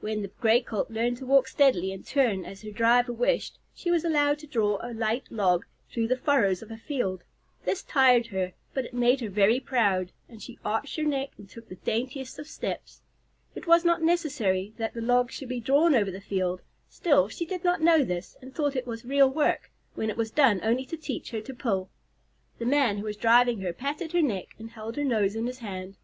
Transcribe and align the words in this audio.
When 0.00 0.22
the 0.22 0.28
Gray 0.40 0.62
Colt 0.62 0.90
learned 0.90 1.18
to 1.18 1.26
walk 1.26 1.46
steadily 1.46 1.92
and 1.92 2.02
turn 2.02 2.46
as 2.46 2.62
her 2.62 2.70
driver 2.70 3.12
wished, 3.12 3.58
she 3.74 3.90
was 3.90 4.02
allowed 4.02 4.38
to 4.38 4.46
draw 4.46 4.78
a 4.80 4.94
light 4.94 5.24
log 5.30 5.66
through 5.90 6.08
the 6.08 6.16
furrows 6.16 6.62
of 6.62 6.70
a 6.70 6.78
field. 6.78 7.22
This 7.66 7.82
tired 7.82 8.28
her, 8.28 8.54
but 8.72 8.86
it 8.86 8.94
made 8.94 9.20
her 9.20 9.28
very 9.28 9.60
proud, 9.60 10.10
and 10.26 10.42
she 10.42 10.58
arched 10.64 10.96
her 10.96 11.02
neck 11.04 11.32
and 11.36 11.50
took 11.50 11.68
the 11.68 11.74
daintiest 11.74 12.38
of 12.38 12.48
steps. 12.48 13.02
It 13.54 13.66
was 13.66 13.84
not 13.84 14.00
necessary 14.00 14.72
that 14.78 14.94
the 14.94 15.02
log 15.02 15.30
should 15.30 15.50
be 15.50 15.60
drawn 15.60 15.94
over 15.94 16.10
the 16.10 16.18
field; 16.22 16.62
still, 16.88 17.28
she 17.28 17.44
did 17.44 17.62
not 17.62 17.82
know 17.82 18.04
this, 18.04 18.38
and 18.40 18.54
thought 18.54 18.74
it 18.74 18.86
was 18.86 19.04
real 19.04 19.28
work, 19.28 19.70
when 19.94 20.08
it 20.08 20.16
was 20.16 20.30
done 20.30 20.60
only 20.62 20.86
to 20.86 20.96
teach 20.96 21.30
her 21.32 21.42
to 21.42 21.52
pull. 21.54 21.90
The 22.58 22.64
man 22.64 22.96
who 22.96 23.04
was 23.04 23.18
driving 23.18 23.60
her 23.60 23.74
patted 23.74 24.12
her 24.12 24.22
neck 24.22 24.54
and 24.58 24.70
held 24.70 24.96
her 24.96 25.04
nose 25.04 25.36
in 25.36 25.44
his 25.46 25.58
hand. 25.58 25.98